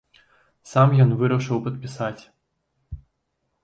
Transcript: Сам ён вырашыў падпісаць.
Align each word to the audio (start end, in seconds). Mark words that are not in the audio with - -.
Сам 0.71 0.89
ён 1.05 1.13
вырашыў 1.21 1.57
падпісаць. 1.69 2.19